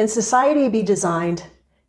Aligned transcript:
Can 0.00 0.08
society 0.08 0.70
be 0.70 0.82
designed? 0.82 1.42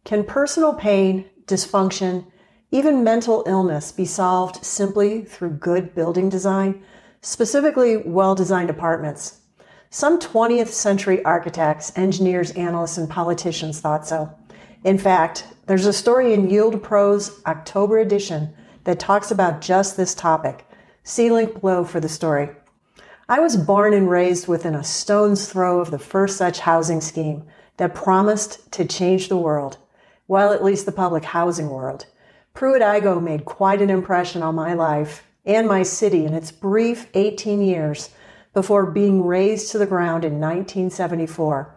Can 0.04 0.26
personal 0.26 0.74
pain, 0.74 1.30
dysfunction, 1.46 2.26
even 2.70 3.06
mental 3.06 3.42
illness 3.48 3.94
be 3.94 4.04
solved 4.04 4.66
simply 4.66 5.24
through 5.24 5.52
good 5.52 5.96
building 5.96 6.28
design, 6.28 6.84
specifically 7.22 7.96
well 7.96 8.36
designed 8.36 8.70
apartments? 8.70 9.40
Some 9.92 10.20
20th 10.20 10.68
century 10.68 11.24
architects, 11.24 11.94
engineers, 11.96 12.52
analysts, 12.52 12.98
and 12.98 13.10
politicians 13.10 13.80
thought 13.80 14.06
so. 14.06 14.30
In 14.84 14.98
fact, 14.98 15.46
there's 15.68 15.86
a 15.86 15.94
story 15.94 16.34
in 16.34 16.50
Yield 16.50 16.84
Pro's 16.84 17.42
October 17.46 17.98
edition 17.98 18.54
that 18.84 19.00
talks 19.00 19.32
about 19.32 19.62
just 19.62 19.96
this 19.96 20.14
topic. 20.14 20.68
See 21.06 21.32
link 21.32 21.62
below 21.62 21.86
for 21.86 22.02
the 22.02 22.10
story. 22.10 22.50
I 23.30 23.40
was 23.40 23.56
born 23.56 23.94
and 23.94 24.10
raised 24.10 24.50
within 24.50 24.76
a 24.76 24.84
stone's 24.84 25.50
throw 25.50 25.80
of 25.80 25.92
the 25.92 25.98
first 25.98 26.36
such 26.36 26.60
housing 26.60 27.00
scheme 27.00 27.46
that 27.78 27.96
promised 27.96 28.72
to 28.74 28.86
change 28.86 29.28
the 29.28 29.38
world. 29.38 29.78
Well, 30.28 30.54
at 30.54 30.64
least 30.64 30.86
the 30.86 30.92
public 30.92 31.24
housing 31.24 31.70
world. 31.70 32.06
Pruitt-Igoe 32.54 33.22
made 33.22 33.46
quite 33.46 33.82
an 33.82 33.90
impression 33.90 34.44
on 34.44 34.56
my 34.56 34.74
life 34.74 35.24
and 35.46 35.68
my 35.68 35.84
city 35.84 36.26
in 36.26 36.34
its 36.34 36.52
brief 36.52 37.08
18 37.14 37.62
years 37.62 38.10
before 38.54 38.86
being 38.86 39.26
razed 39.26 39.72
to 39.72 39.78
the 39.78 39.86
ground 39.86 40.24
in 40.26 40.34
1974. 40.34 41.76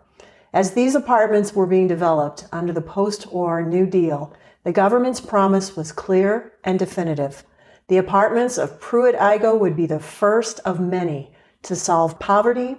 As 0.52 0.72
these 0.72 0.94
apartments 0.94 1.54
were 1.54 1.66
being 1.66 1.88
developed 1.88 2.46
under 2.52 2.72
the 2.72 2.80
post 2.80 3.32
war 3.32 3.62
New 3.62 3.86
Deal, 3.86 4.32
the 4.64 4.72
government's 4.72 5.20
promise 5.20 5.76
was 5.76 5.92
clear 5.92 6.52
and 6.64 6.78
definitive. 6.78 7.44
The 7.88 7.98
apartments 7.98 8.56
of 8.56 8.80
Pruitt-Igoe 8.80 9.58
would 9.58 9.76
be 9.76 9.86
the 9.86 10.00
first 10.00 10.60
of 10.60 10.80
many 10.80 11.32
to 11.62 11.76
solve 11.76 12.18
poverty, 12.18 12.76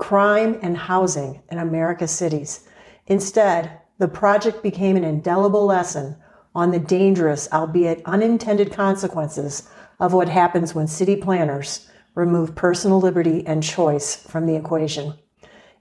crime, 0.00 0.58
and 0.62 0.76
housing 0.76 1.40
in 1.52 1.58
America's 1.58 2.10
cities. 2.10 2.66
Instead, 3.06 3.70
the 3.98 4.08
project 4.08 4.62
became 4.62 4.96
an 4.96 5.04
indelible 5.04 5.66
lesson 5.66 6.16
on 6.54 6.70
the 6.70 6.78
dangerous, 6.78 7.48
albeit 7.52 8.02
unintended 8.06 8.72
consequences 8.72 9.68
of 10.00 10.14
what 10.14 10.28
happens 10.28 10.74
when 10.74 10.86
city 10.86 11.14
planners 11.14 11.88
remove 12.14 12.54
personal 12.54 12.98
liberty 12.98 13.46
and 13.46 13.62
choice 13.62 14.16
from 14.16 14.46
the 14.46 14.56
equation. 14.56 15.12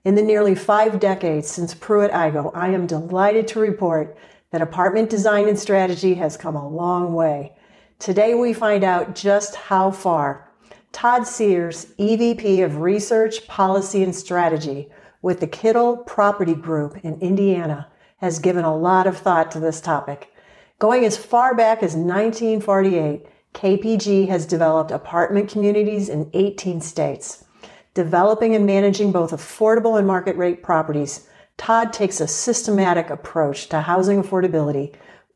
In 0.04 0.16
the 0.16 0.22
nearly 0.22 0.54
five 0.54 1.00
decades 1.00 1.50
since 1.50 1.74
Pruitt-Igoe, 1.74 2.52
I 2.54 2.70
am 2.70 2.88
delighted 2.88 3.48
to 3.48 3.60
report 3.60 4.18
that 4.52 4.62
apartment 4.62 5.10
design 5.10 5.48
and 5.48 5.58
strategy 5.58 6.16
has 6.16 6.36
come 6.36 6.58
a 6.58 6.68
long 6.68 7.14
way. 7.14 7.54
Today 8.00 8.34
we 8.34 8.54
find 8.54 8.84
out 8.84 9.16
just 9.16 9.56
how 9.56 9.92
far 9.92 10.49
Todd 10.92 11.28
Sears, 11.28 11.88
EVP 11.98 12.64
of 12.64 12.78
Research, 12.78 13.48
Policy, 13.48 14.04
and 14.04 14.14
Strategy 14.14 14.90
with 15.22 15.40
the 15.40 15.48
Kittle 15.48 15.98
Property 15.98 16.56
Group 16.56 16.98
in 17.04 17.20
Indiana, 17.22 17.88
has 18.18 18.40
given 18.40 18.66
a 18.66 18.76
lot 18.76 19.08
of 19.08 19.18
thought 19.18 19.52
to 19.52 19.60
this 19.60 19.80
topic. 19.80 20.34
Going 20.80 21.06
as 21.06 21.16
far 21.16 21.56
back 21.56 21.84
as 21.84 21.96
1948, 21.96 23.26
KPG 23.54 24.28
has 24.28 24.46
developed 24.46 24.92
apartment 24.92 25.50
communities 25.50 26.10
in 26.10 26.30
18 26.34 26.82
states. 26.82 27.46
Developing 27.94 28.56
and 28.56 28.66
managing 28.66 29.12
both 29.12 29.32
affordable 29.32 29.98
and 29.98 30.08
market 30.08 30.36
rate 30.38 30.64
properties, 30.64 31.28
Todd 31.58 31.94
takes 31.94 32.20
a 32.20 32.28
systematic 32.28 33.10
approach 33.10 33.70
to 33.70 33.82
housing 33.82 34.24
affordability 34.24 34.96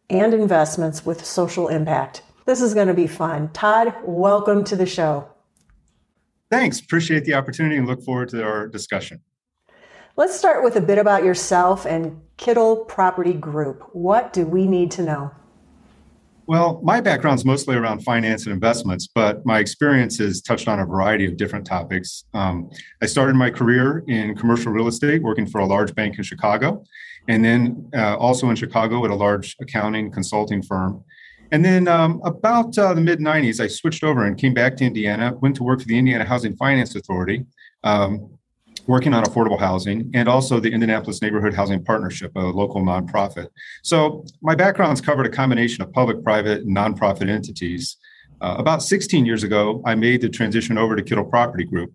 and 0.09 0.33
investments 0.33 1.05
with 1.05 1.25
social 1.25 1.67
impact. 1.67 2.23
This 2.45 2.61
is 2.61 2.73
going 2.73 2.87
to 2.87 2.93
be 2.93 3.07
fun. 3.07 3.49
Todd, 3.53 3.93
welcome 4.03 4.63
to 4.65 4.75
the 4.75 4.85
show. 4.85 5.32
Thanks. 6.53 6.79
Appreciate 6.79 7.25
the 7.25 7.33
opportunity 7.33 7.77
and 7.77 7.87
look 7.87 8.03
forward 8.03 8.29
to 8.29 8.43
our 8.43 8.67
discussion. 8.67 9.19
Let's 10.15 10.37
start 10.37 10.63
with 10.63 10.75
a 10.75 10.81
bit 10.81 10.99
about 10.99 11.23
yourself 11.23 11.83
and 11.83 12.21
Kittle 12.37 12.85
Property 12.85 13.33
Group. 13.33 13.89
What 13.93 14.33
do 14.33 14.45
we 14.45 14.67
need 14.67 14.91
to 14.91 15.01
know? 15.01 15.31
Well, 16.45 16.79
my 16.83 17.01
background 17.01 17.39
is 17.39 17.43
mostly 17.43 17.75
around 17.75 18.03
finance 18.03 18.45
and 18.45 18.53
investments, 18.53 19.07
but 19.07 19.43
my 19.47 19.57
experience 19.57 20.19
has 20.19 20.43
touched 20.43 20.67
on 20.67 20.79
a 20.79 20.85
variety 20.85 21.25
of 21.25 21.37
different 21.37 21.65
topics. 21.65 22.25
Um, 22.35 22.69
I 23.01 23.07
started 23.07 23.35
my 23.35 23.49
career 23.49 24.03
in 24.07 24.35
commercial 24.35 24.71
real 24.71 24.87
estate, 24.87 25.23
working 25.23 25.47
for 25.47 25.59
a 25.59 25.65
large 25.65 25.95
bank 25.95 26.19
in 26.19 26.23
Chicago, 26.23 26.83
and 27.27 27.43
then 27.43 27.89
uh, 27.95 28.15
also 28.17 28.51
in 28.51 28.55
Chicago 28.55 29.03
at 29.05 29.09
a 29.09 29.15
large 29.15 29.55
accounting 29.59 30.11
consulting 30.11 30.61
firm. 30.61 31.03
And 31.53 31.63
then 31.63 31.87
um, 31.87 32.19
about 32.23 32.75
uh, 32.79 32.95
the 32.95 33.01
mid 33.01 33.19
90s, 33.19 33.59
I 33.59 33.67
switched 33.67 34.03
over 34.03 34.25
and 34.25 34.35
came 34.35 34.55
back 34.55 34.75
to 34.77 34.85
Indiana, 34.85 35.37
went 35.39 35.55
to 35.57 35.63
work 35.63 35.81
for 35.81 35.85
the 35.85 35.95
Indiana 35.95 36.25
Housing 36.25 36.55
Finance 36.55 36.95
Authority, 36.95 37.45
um, 37.83 38.27
working 38.87 39.13
on 39.13 39.23
affordable 39.23 39.59
housing, 39.59 40.09
and 40.15 40.27
also 40.27 40.59
the 40.59 40.71
Indianapolis 40.71 41.21
Neighborhood 41.21 41.53
Housing 41.53 41.85
Partnership, 41.85 42.31
a 42.35 42.39
local 42.39 42.81
nonprofit. 42.81 43.49
So 43.83 44.25
my 44.41 44.55
background's 44.55 44.99
covered 44.99 45.27
a 45.27 45.29
combination 45.29 45.83
of 45.83 45.93
public, 45.93 46.23
private, 46.23 46.63
and 46.63 46.75
nonprofit 46.75 47.29
entities. 47.29 47.97
Uh, 48.41 48.55
about 48.57 48.81
16 48.81 49.23
years 49.23 49.43
ago, 49.43 49.79
I 49.85 49.93
made 49.93 50.21
the 50.21 50.29
transition 50.29 50.79
over 50.79 50.95
to 50.95 51.03
Kittle 51.03 51.23
Property 51.23 51.65
Group. 51.65 51.93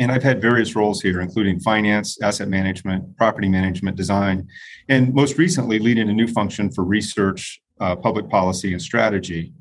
And 0.00 0.10
I've 0.10 0.24
had 0.24 0.42
various 0.42 0.74
roles 0.74 1.00
here, 1.00 1.20
including 1.20 1.60
finance, 1.60 2.20
asset 2.20 2.48
management, 2.48 3.16
property 3.16 3.48
management, 3.48 3.96
design, 3.96 4.48
and 4.88 5.14
most 5.14 5.38
recently 5.38 5.78
leading 5.78 6.10
a 6.10 6.12
new 6.12 6.26
function 6.26 6.72
for 6.72 6.82
research, 6.82 7.62
uh, 7.80 7.96
public 7.96 8.28
policy 8.28 8.72
and 8.72 8.80
strategy. 8.80 9.52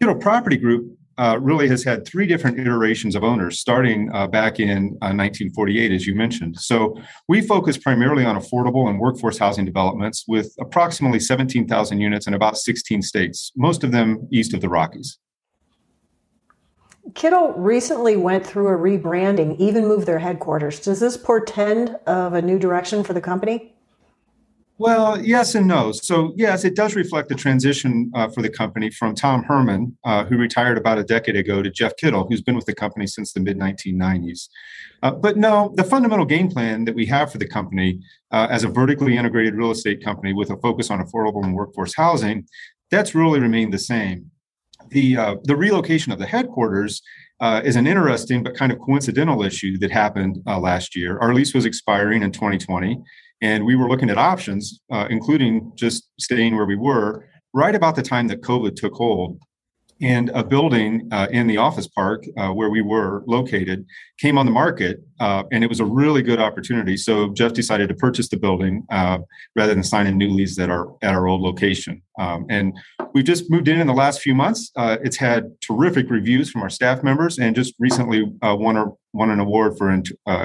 Kittle 0.00 0.16
Property 0.16 0.56
Group 0.56 0.96
uh, 1.18 1.38
really 1.38 1.68
has 1.68 1.84
had 1.84 2.06
three 2.06 2.26
different 2.26 2.58
iterations 2.58 3.14
of 3.14 3.22
owners, 3.22 3.60
starting 3.60 4.10
uh, 4.14 4.26
back 4.26 4.58
in 4.58 4.92
1948, 5.00 5.90
uh, 5.90 5.94
as 5.94 6.06
you 6.06 6.14
mentioned. 6.14 6.58
So 6.58 6.98
we 7.28 7.42
focus 7.42 7.76
primarily 7.76 8.24
on 8.24 8.36
affordable 8.36 8.88
and 8.88 8.98
workforce 8.98 9.36
housing 9.36 9.66
developments 9.66 10.24
with 10.26 10.54
approximately 10.58 11.20
17,000 11.20 12.00
units 12.00 12.26
in 12.26 12.32
about 12.32 12.56
16 12.56 13.02
states, 13.02 13.52
most 13.54 13.84
of 13.84 13.92
them 13.92 14.26
east 14.32 14.54
of 14.54 14.62
the 14.62 14.70
Rockies. 14.70 15.18
Kittle 17.14 17.52
recently 17.52 18.16
went 18.16 18.46
through 18.46 18.68
a 18.68 18.78
rebranding, 18.78 19.58
even 19.58 19.86
moved 19.86 20.06
their 20.06 20.20
headquarters. 20.20 20.80
Does 20.80 21.00
this 21.00 21.18
portend 21.18 21.96
of 22.06 22.32
a 22.32 22.40
new 22.40 22.58
direction 22.58 23.04
for 23.04 23.12
the 23.12 23.20
company? 23.20 23.74
Well, 24.80 25.20
yes 25.20 25.54
and 25.54 25.68
no. 25.68 25.92
So, 25.92 26.32
yes, 26.36 26.64
it 26.64 26.74
does 26.74 26.96
reflect 26.96 27.28
the 27.28 27.34
transition 27.34 28.10
uh, 28.14 28.28
for 28.28 28.40
the 28.40 28.48
company 28.48 28.88
from 28.88 29.14
Tom 29.14 29.42
Herman, 29.42 29.94
uh, 30.04 30.24
who 30.24 30.38
retired 30.38 30.78
about 30.78 30.96
a 30.96 31.04
decade 31.04 31.36
ago, 31.36 31.62
to 31.62 31.70
Jeff 31.70 31.94
Kittle, 31.98 32.26
who's 32.26 32.40
been 32.40 32.56
with 32.56 32.64
the 32.64 32.74
company 32.74 33.06
since 33.06 33.34
the 33.34 33.40
mid 33.40 33.58
1990s. 33.58 34.48
Uh, 35.02 35.10
but 35.10 35.36
no, 35.36 35.70
the 35.74 35.84
fundamental 35.84 36.24
game 36.24 36.48
plan 36.48 36.86
that 36.86 36.94
we 36.94 37.04
have 37.04 37.30
for 37.30 37.36
the 37.36 37.46
company 37.46 38.00
uh, 38.30 38.46
as 38.50 38.64
a 38.64 38.68
vertically 38.68 39.18
integrated 39.18 39.54
real 39.54 39.70
estate 39.70 40.02
company 40.02 40.32
with 40.32 40.48
a 40.48 40.56
focus 40.62 40.90
on 40.90 41.04
affordable 41.04 41.44
and 41.44 41.54
workforce 41.54 41.94
housing, 41.94 42.48
that's 42.90 43.14
really 43.14 43.38
remained 43.38 43.74
the 43.74 43.78
same. 43.78 44.30
The, 44.88 45.14
uh, 45.14 45.34
the 45.42 45.56
relocation 45.56 46.10
of 46.10 46.18
the 46.18 46.26
headquarters 46.26 47.02
uh, 47.40 47.60
is 47.64 47.76
an 47.76 47.86
interesting 47.86 48.42
but 48.42 48.54
kind 48.54 48.72
of 48.72 48.78
coincidental 48.78 49.42
issue 49.42 49.76
that 49.76 49.90
happened 49.90 50.38
uh, 50.46 50.58
last 50.58 50.96
year. 50.96 51.18
Our 51.18 51.34
lease 51.34 51.52
was 51.52 51.66
expiring 51.66 52.22
in 52.22 52.32
2020, 52.32 52.98
and 53.42 53.64
we 53.64 53.76
were 53.76 53.88
looking 53.88 54.10
at 54.10 54.18
options, 54.18 54.80
uh, 54.92 55.06
including 55.10 55.72
just 55.74 56.10
staying 56.18 56.56
where 56.56 56.66
we 56.66 56.76
were, 56.76 57.26
right 57.52 57.74
about 57.74 57.96
the 57.96 58.02
time 58.02 58.28
that 58.28 58.42
COVID 58.42 58.76
took 58.76 58.94
hold. 58.94 59.40
And 60.02 60.30
a 60.30 60.42
building 60.42 61.08
uh, 61.12 61.26
in 61.30 61.46
the 61.46 61.58
office 61.58 61.86
park 61.86 62.24
uh, 62.38 62.48
where 62.48 62.70
we 62.70 62.80
were 62.80 63.22
located 63.26 63.84
came 64.18 64.38
on 64.38 64.46
the 64.46 64.52
market, 64.52 65.02
uh, 65.20 65.42
and 65.52 65.62
it 65.62 65.66
was 65.66 65.78
a 65.78 65.84
really 65.84 66.22
good 66.22 66.40
opportunity. 66.40 66.96
So 66.96 67.34
Jeff 67.34 67.52
decided 67.52 67.90
to 67.90 67.94
purchase 67.94 68.30
the 68.30 68.38
building 68.38 68.86
uh, 68.90 69.18
rather 69.54 69.74
than 69.74 69.82
sign 69.82 70.06
a 70.06 70.10
new 70.10 70.30
lease 70.30 70.58
at 70.58 70.70
our 70.70 70.96
at 71.02 71.14
our 71.14 71.28
old 71.28 71.42
location. 71.42 72.00
Um, 72.18 72.46
and 72.48 72.78
we've 73.12 73.26
just 73.26 73.50
moved 73.50 73.68
in 73.68 73.78
in 73.78 73.86
the 73.86 73.92
last 73.92 74.22
few 74.22 74.34
months. 74.34 74.72
Uh, 74.74 74.96
it's 75.04 75.18
had 75.18 75.60
terrific 75.60 76.08
reviews 76.08 76.50
from 76.50 76.62
our 76.62 76.70
staff 76.70 77.02
members, 77.02 77.38
and 77.38 77.54
just 77.54 77.74
recently 77.78 78.24
won 78.42 78.78
a 78.78 78.86
won 79.12 79.28
an 79.28 79.38
award 79.38 79.76
for 79.76 79.90
in, 79.90 80.02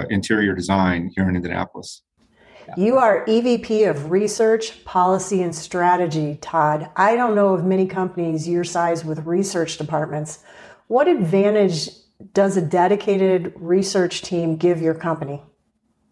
interior 0.10 0.54
design 0.54 1.12
here 1.16 1.30
in 1.30 1.36
Indianapolis. 1.38 2.04
You 2.78 2.98
are 2.98 3.26
EVP 3.26 3.90
of 3.90 4.12
Research, 4.12 4.84
Policy, 4.86 5.42
and 5.42 5.56
Strategy, 5.56 6.38
Todd. 6.42 6.90
I 6.96 7.16
don't 7.16 7.36
know 7.36 7.54
of 7.54 7.64
many 7.64 7.88
companies 7.88 8.48
your 8.48 8.64
size 8.64 9.06
with 9.06 9.26
research 9.26 9.78
departments. 9.78 10.44
What 10.88 11.08
advantage 11.08 11.90
does 12.34 12.58
a 12.58 12.62
dedicated 12.62 13.54
research 13.56 14.22
team 14.22 14.58
give 14.58 14.82
your 14.82 14.94
company? 14.94 15.42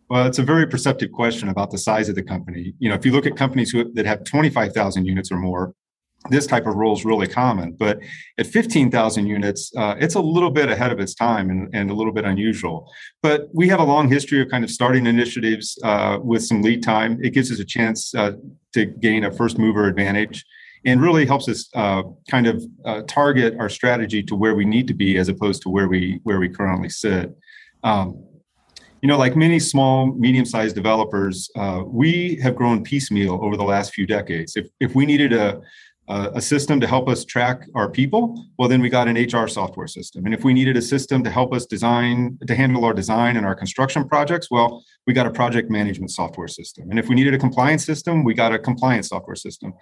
Well, 0.10 0.28
it's 0.28 0.40
a 0.40 0.44
very 0.44 0.68
perceptive 0.68 1.12
question 1.12 1.50
about 1.50 1.72
the 1.72 1.78
size 1.78 2.08
of 2.10 2.16
the 2.16 2.24
company. 2.24 2.74
You 2.80 2.90
know, 2.90 2.96
if 2.96 3.06
you 3.06 3.12
look 3.12 3.26
at 3.26 3.36
companies 3.36 3.72
who, 3.72 3.92
that 3.94 4.06
have 4.06 4.24
25,000 4.24 5.06
units 5.06 5.32
or 5.32 5.38
more, 5.38 5.74
this 6.30 6.48
type 6.48 6.66
of 6.68 6.76
role 6.76 6.94
is 6.94 7.06
really 7.06 7.28
common. 7.28 7.74
But 7.74 8.00
at 8.38 8.48
15,000 8.48 9.28
units, 9.28 9.72
uh, 9.76 9.96
it's 10.00 10.16
a 10.16 10.22
little 10.22 10.52
bit 10.52 10.70
ahead 10.70 10.92
of 10.92 11.00
its 11.00 11.14
time 11.14 11.50
and, 11.50 11.70
and, 11.74 11.92
a 11.92 11.94
little 11.94 12.14
bit 12.14 12.26
unusual. 12.26 12.92
But 13.22 13.50
we 13.54 13.68
have 13.70 13.80
a 13.80 13.84
long 13.84 14.08
history 14.08 14.42
of 14.42 14.50
kind 14.50 14.64
of 14.64 14.72
starting 14.72 15.06
initiatives 15.06 15.78
uh, 15.84 16.20
with 16.22 16.44
some 16.44 16.62
lead 16.62 16.82
time. 16.84 17.20
It 17.22 17.32
gives 17.32 17.52
us 17.52 17.60
a 17.60 17.66
chance 17.66 18.16
uh, 18.16 18.34
to 18.74 18.86
gain 18.86 19.26
a 19.26 19.32
first 19.32 19.58
mover 19.58 19.88
advantage 19.88 20.46
and 20.86 21.02
really 21.02 21.26
helps 21.26 21.48
us 21.48 21.70
uh, 21.76 22.04
kind 22.30 22.48
of 22.48 22.64
uh, 22.86 23.02
target 23.08 23.56
our 23.60 23.70
strategy 23.70 24.22
to 24.24 24.36
where 24.36 24.56
we 24.56 24.66
need 24.66 24.88
to 24.88 24.94
be 24.94 25.18
as 25.18 25.30
opposed 25.30 25.62
to 25.64 25.70
where 25.70 25.88
we 25.88 26.20
where 26.24 26.40
we 26.40 26.50
currently 26.50 26.90
sit. 26.90 27.36
Um, 27.84 28.26
You 29.02 29.10
know, 29.10 29.18
like 29.18 29.36
many 29.36 29.60
small, 29.60 30.14
medium 30.14 30.46
sized 30.46 30.76
developers, 30.76 31.50
uh, 31.58 31.84
we 31.86 32.40
have 32.42 32.56
grown 32.56 32.84
piecemeal 32.84 33.38
over 33.44 33.58
the 33.58 33.64
last 33.74 33.94
few 33.94 34.08
decades. 34.08 34.56
If, 34.56 34.68
if 34.80 34.96
we 34.96 35.06
needed 35.06 35.34
a, 35.34 35.60
a 36.10 36.42
system 36.42 36.80
to 36.82 36.88
help 36.88 37.08
us 37.08 37.24
track 37.24 37.66
our 37.76 37.90
people, 37.90 38.46
well, 38.58 38.68
then 38.68 38.82
we 38.82 38.90
got 38.90 39.08
an 39.08 39.16
HR 39.16 39.48
software 39.48 39.88
system. 39.88 40.26
And 40.26 40.34
if 40.34 40.44
we 40.44 40.54
needed 40.54 40.76
a 40.76 40.82
system 40.82 41.24
to 41.24 41.30
help 41.30 41.54
us 41.54 41.66
design, 41.66 42.38
to 42.46 42.56
handle 42.56 42.84
our 42.84 42.94
design 42.94 43.38
and 43.38 43.46
our 43.46 43.56
construction 43.56 44.08
projects, 44.08 44.52
well, 44.52 44.84
we 45.08 45.14
got 45.14 45.26
a 45.26 45.32
project 45.32 45.70
management 45.70 46.12
software 46.12 46.50
system. 46.50 46.90
And 46.90 47.00
if 47.00 47.08
we 47.08 47.16
needed 47.16 47.34
a 47.34 47.38
compliance 47.38 47.86
system, 47.86 48.24
we 48.24 48.34
got 48.34 48.54
a 48.54 48.60
compliance 48.60 49.10
software 49.10 49.36
system. 49.36 49.74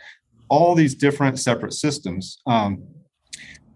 All 0.47 0.75
these 0.75 0.94
different 0.94 1.39
separate 1.39 1.73
systems. 1.73 2.38
Um, 2.45 2.83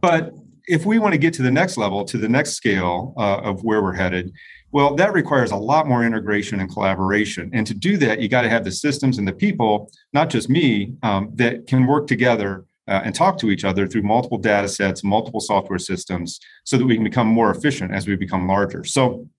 but 0.01 0.33
if 0.67 0.85
we 0.85 0.99
want 0.99 1.13
to 1.13 1.17
get 1.17 1.33
to 1.35 1.41
the 1.41 1.51
next 1.51 1.77
level, 1.77 2.05
to 2.05 2.17
the 2.17 2.29
next 2.29 2.53
scale 2.53 3.13
uh, 3.17 3.37
of 3.37 3.63
where 3.63 3.81
we're 3.81 3.93
headed, 3.93 4.31
well, 4.75 4.93
that 4.93 5.13
requires 5.13 5.51
a 5.51 5.55
lot 5.55 5.87
more 5.87 6.03
integration 6.03 6.59
and 6.59 6.69
collaboration. 6.69 7.49
And 7.53 7.65
to 7.65 7.73
do 7.73 7.95
that, 7.95 8.19
you 8.19 8.27
got 8.27 8.41
to 8.41 8.49
have 8.49 8.65
the 8.65 8.73
systems 8.73 9.17
and 9.17 9.25
the 9.25 9.31
people, 9.31 9.89
not 10.11 10.29
just 10.29 10.49
me, 10.49 10.95
um, 11.01 11.31
that 11.35 11.65
can 11.65 11.87
work 11.87 12.07
together 12.07 12.65
uh, 12.89 12.99
and 13.05 13.15
talk 13.15 13.37
to 13.37 13.51
each 13.51 13.63
other 13.63 13.87
through 13.87 14.01
multiple 14.01 14.37
data 14.37 14.67
sets, 14.67 15.01
multiple 15.01 15.39
software 15.39 15.79
systems, 15.79 16.41
so 16.65 16.77
that 16.77 16.85
we 16.85 16.95
can 16.95 17.05
become 17.05 17.25
more 17.25 17.51
efficient 17.51 17.93
as 17.93 18.05
we 18.05 18.17
become 18.17 18.49
larger. 18.49 18.83
So 18.83 19.29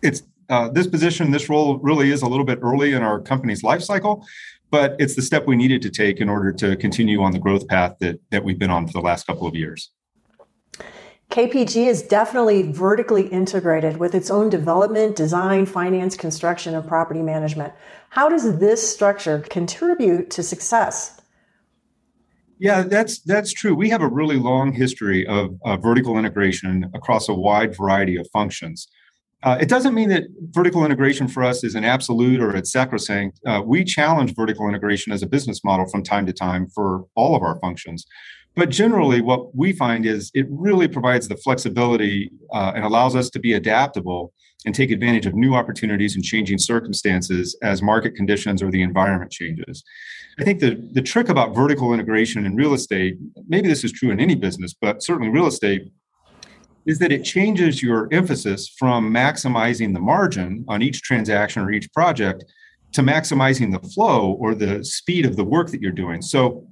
it's 0.00 0.22
uh, 0.48 0.68
this 0.68 0.86
position, 0.86 1.32
this 1.32 1.48
role 1.48 1.78
really 1.78 2.12
is 2.12 2.22
a 2.22 2.28
little 2.28 2.46
bit 2.46 2.60
early 2.62 2.92
in 2.92 3.02
our 3.02 3.18
company's 3.18 3.64
life 3.64 3.82
cycle, 3.82 4.24
but 4.70 4.94
it's 5.00 5.16
the 5.16 5.22
step 5.22 5.44
we 5.44 5.56
needed 5.56 5.82
to 5.82 5.90
take 5.90 6.20
in 6.20 6.28
order 6.28 6.52
to 6.52 6.76
continue 6.76 7.20
on 7.20 7.32
the 7.32 7.40
growth 7.40 7.66
path 7.66 7.96
that, 7.98 8.20
that 8.30 8.44
we've 8.44 8.60
been 8.60 8.70
on 8.70 8.86
for 8.86 8.92
the 8.92 9.00
last 9.00 9.26
couple 9.26 9.48
of 9.48 9.56
years. 9.56 9.90
KPG 11.34 11.88
is 11.88 12.00
definitely 12.00 12.62
vertically 12.62 13.26
integrated 13.26 13.96
with 13.96 14.14
its 14.14 14.30
own 14.30 14.50
development, 14.50 15.16
design, 15.16 15.66
finance, 15.66 16.16
construction, 16.16 16.76
and 16.76 16.86
property 16.86 17.22
management. 17.22 17.72
How 18.10 18.28
does 18.28 18.60
this 18.60 18.88
structure 18.88 19.40
contribute 19.50 20.30
to 20.30 20.44
success? 20.44 21.20
Yeah, 22.60 22.82
that's 22.82 23.18
that's 23.18 23.52
true. 23.52 23.74
We 23.74 23.90
have 23.90 24.00
a 24.00 24.06
really 24.06 24.36
long 24.36 24.72
history 24.72 25.26
of 25.26 25.58
uh, 25.64 25.76
vertical 25.76 26.18
integration 26.18 26.88
across 26.94 27.28
a 27.28 27.34
wide 27.34 27.76
variety 27.76 28.14
of 28.14 28.28
functions. 28.32 28.86
Uh, 29.42 29.58
it 29.60 29.68
doesn't 29.68 29.92
mean 29.92 30.10
that 30.10 30.22
vertical 30.52 30.84
integration 30.84 31.26
for 31.26 31.42
us 31.42 31.64
is 31.64 31.74
an 31.74 31.84
absolute 31.84 32.40
or 32.40 32.54
it's 32.54 32.70
sacrosanct. 32.70 33.40
Uh, 33.44 33.60
we 33.62 33.82
challenge 33.82 34.36
vertical 34.36 34.68
integration 34.68 35.12
as 35.12 35.20
a 35.20 35.26
business 35.26 35.64
model 35.64 35.86
from 35.88 36.04
time 36.04 36.26
to 36.26 36.32
time 36.32 36.68
for 36.68 37.06
all 37.16 37.34
of 37.34 37.42
our 37.42 37.58
functions. 37.58 38.06
But 38.56 38.70
generally, 38.70 39.20
what 39.20 39.54
we 39.54 39.72
find 39.72 40.06
is 40.06 40.30
it 40.32 40.46
really 40.48 40.86
provides 40.86 41.26
the 41.26 41.36
flexibility 41.36 42.30
uh, 42.52 42.72
and 42.74 42.84
allows 42.84 43.16
us 43.16 43.28
to 43.30 43.40
be 43.40 43.54
adaptable 43.54 44.32
and 44.64 44.74
take 44.74 44.90
advantage 44.90 45.26
of 45.26 45.34
new 45.34 45.54
opportunities 45.54 46.14
and 46.14 46.24
changing 46.24 46.58
circumstances 46.58 47.56
as 47.62 47.82
market 47.82 48.14
conditions 48.14 48.62
or 48.62 48.70
the 48.70 48.82
environment 48.82 49.30
changes. 49.30 49.82
I 50.38 50.44
think 50.44 50.60
the, 50.60 50.80
the 50.92 51.02
trick 51.02 51.28
about 51.28 51.54
vertical 51.54 51.92
integration 51.92 52.46
in 52.46 52.56
real 52.56 52.74
estate, 52.74 53.16
maybe 53.48 53.68
this 53.68 53.84
is 53.84 53.92
true 53.92 54.10
in 54.10 54.20
any 54.20 54.34
business, 54.34 54.74
but 54.80 55.02
certainly 55.02 55.28
real 55.28 55.46
estate, 55.46 55.92
is 56.86 56.98
that 56.98 57.12
it 57.12 57.24
changes 57.24 57.82
your 57.82 58.08
emphasis 58.12 58.68
from 58.68 59.12
maximizing 59.12 59.94
the 59.94 60.00
margin 60.00 60.64
on 60.68 60.82
each 60.82 61.02
transaction 61.02 61.62
or 61.62 61.70
each 61.70 61.90
project 61.92 62.44
to 62.92 63.02
maximizing 63.02 63.72
the 63.72 63.88
flow 63.88 64.32
or 64.38 64.54
the 64.54 64.84
speed 64.84 65.26
of 65.26 65.36
the 65.36 65.44
work 65.44 65.70
that 65.70 65.80
you're 65.80 65.92
doing. 65.92 66.22
So 66.22 66.66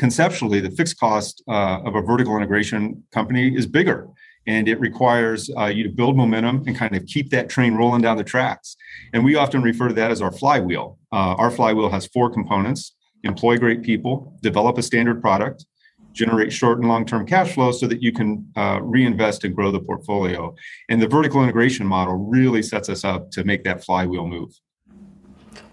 conceptually, 0.00 0.60
the 0.60 0.70
fixed 0.70 0.98
cost 0.98 1.44
uh, 1.46 1.80
of 1.84 1.94
a 1.94 2.00
vertical 2.00 2.34
integration 2.36 3.04
company 3.12 3.54
is 3.54 3.66
bigger 3.66 4.08
and 4.46 4.66
it 4.66 4.80
requires 4.80 5.50
uh, 5.58 5.66
you 5.66 5.82
to 5.84 5.90
build 5.90 6.16
momentum 6.16 6.64
and 6.66 6.74
kind 6.74 6.96
of 6.96 7.04
keep 7.04 7.28
that 7.30 7.50
train 7.50 7.74
rolling 7.74 8.00
down 8.00 8.16
the 8.16 8.24
tracks. 8.24 8.76
And 9.12 9.22
we 9.22 9.36
often 9.36 9.60
refer 9.62 9.88
to 9.88 9.94
that 9.94 10.10
as 10.10 10.22
our 10.22 10.32
flywheel. 10.32 10.98
Uh, 11.12 11.34
our 11.42 11.50
flywheel 11.50 11.90
has 11.90 12.06
four 12.06 12.30
components 12.30 12.96
employ 13.22 13.58
great 13.58 13.82
people, 13.82 14.34
develop 14.42 14.78
a 14.78 14.82
standard 14.82 15.20
product, 15.20 15.66
generate 16.14 16.50
short 16.50 16.78
and 16.78 16.88
long 16.88 17.04
term 17.04 17.26
cash 17.26 17.52
flow 17.52 17.70
so 17.70 17.86
that 17.86 18.02
you 18.02 18.12
can 18.12 18.50
uh, 18.56 18.80
reinvest 18.82 19.44
and 19.44 19.54
grow 19.54 19.70
the 19.70 19.80
portfolio. 19.80 20.54
And 20.88 21.02
the 21.02 21.06
vertical 21.06 21.42
integration 21.42 21.86
model 21.86 22.14
really 22.14 22.62
sets 22.62 22.88
us 22.88 23.04
up 23.04 23.30
to 23.32 23.44
make 23.44 23.62
that 23.64 23.84
flywheel 23.84 24.26
move. 24.26 24.58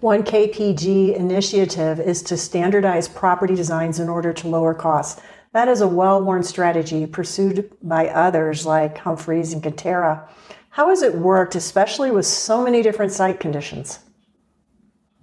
One 0.00 0.22
KPG 0.22 1.16
initiative 1.16 1.98
is 1.98 2.22
to 2.22 2.36
standardize 2.36 3.08
property 3.08 3.56
designs 3.56 3.98
in 3.98 4.08
order 4.08 4.32
to 4.32 4.46
lower 4.46 4.72
costs. 4.72 5.20
That 5.52 5.66
is 5.66 5.80
a 5.80 5.88
well 5.88 6.22
worn 6.22 6.44
strategy 6.44 7.04
pursued 7.04 7.68
by 7.82 8.06
others 8.06 8.64
like 8.64 8.98
Humphreys 8.98 9.52
and 9.52 9.60
Katerra. 9.60 10.28
How 10.70 10.90
has 10.90 11.02
it 11.02 11.16
worked, 11.16 11.56
especially 11.56 12.12
with 12.12 12.26
so 12.26 12.62
many 12.62 12.80
different 12.80 13.10
site 13.10 13.40
conditions? 13.40 13.98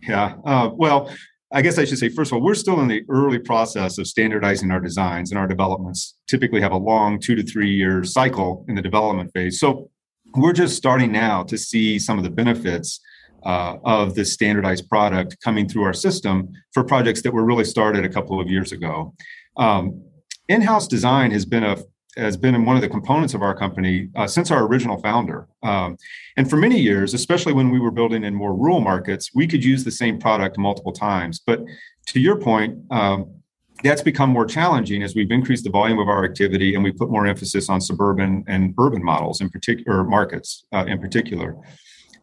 Yeah, 0.02 0.36
uh, 0.44 0.72
well, 0.74 1.10
I 1.54 1.62
guess 1.62 1.78
I 1.78 1.86
should 1.86 1.98
say, 2.00 2.10
first 2.10 2.34
of 2.34 2.36
all, 2.36 2.44
we're 2.44 2.54
still 2.54 2.82
in 2.82 2.90
the 2.90 3.04
early 3.08 3.40
process 3.40 3.98
of 3.98 4.08
standardizing 4.08 4.72
our 4.72 4.82
designs, 4.82 5.32
and 5.32 5.40
our 5.40 5.48
developments 5.48 6.18
typically 6.28 6.60
have 6.60 6.74
a 6.74 6.78
long 6.78 7.18
two 7.18 7.36
to 7.36 7.44
three 7.44 7.72
year 7.72 8.04
cycle 8.04 8.66
in 8.68 8.76
the 8.76 8.82
development 8.82 9.32
phase. 9.34 9.58
So 9.58 9.90
we're 10.36 10.52
just 10.52 10.76
starting 10.76 11.14
now 11.14 11.44
to 11.44 11.58
see 11.58 11.98
some 11.98 12.18
of 12.18 12.26
the 12.26 12.30
benefits 12.30 13.00
uh, 13.46 13.78
of 13.84 14.16
this 14.16 14.34
standardized 14.34 14.90
product 14.90 15.38
coming 15.44 15.68
through 15.70 15.84
our 15.84 15.94
system 15.94 16.52
for 16.74 16.84
projects 16.84 17.22
that 17.22 17.34
were 17.34 17.46
really 17.46 17.66
started 17.66 18.04
a 18.04 18.10
couple 18.10 18.40
of 18.40 18.50
years 18.50 18.72
ago. 18.72 19.14
Um, 19.58 20.04
in-house 20.50 20.88
design 20.88 21.32
has 21.32 21.46
been 21.46 21.64
a 21.64 21.78
has 22.18 22.38
been 22.38 22.66
one 22.66 22.78
of 22.78 22.82
the 22.82 22.88
components 22.88 23.34
of 23.34 23.42
our 23.42 23.54
company 23.54 24.08
uh, 24.16 24.26
since 24.26 24.50
our 24.50 24.66
original 24.66 24.98
founder. 24.98 25.50
Um, 25.64 25.98
and 26.38 26.50
for 26.50 26.56
many 26.56 26.80
years, 26.80 27.14
especially 27.14 27.52
when 27.52 27.72
we 27.72 27.80
were 27.80 27.92
building 27.92 28.24
in 28.24 28.34
more 28.34 28.56
rural 28.56 28.80
markets, 28.80 29.32
we 29.36 29.48
could 29.48 29.66
use 29.66 29.84
the 29.84 29.92
same 29.92 30.18
product 30.18 30.58
multiple 30.58 30.94
times. 30.94 31.42
But 31.46 31.60
to 32.08 32.22
your 32.22 32.38
point, 32.38 32.78
um, 32.90 33.36
that's 33.84 34.02
become 34.02 34.30
more 34.30 34.46
challenging 34.46 35.04
as 35.04 35.14
we've 35.14 35.32
increased 35.32 35.66
the 35.66 35.70
volume 35.70 36.00
of 36.00 36.08
our 36.08 36.24
activity 36.24 36.74
and 36.74 36.84
we 36.84 36.92
put 36.94 37.10
more 37.10 37.28
emphasis 37.28 37.68
on 37.70 37.82
suburban 37.82 38.46
and 38.48 38.74
urban 38.80 39.04
models 39.04 39.42
in 39.42 39.50
particular, 39.50 40.04
markets 40.04 40.66
uh, 40.74 40.86
in 40.88 41.00
particular. 41.00 41.58